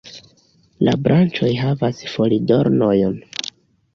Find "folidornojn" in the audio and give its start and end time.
2.15-3.21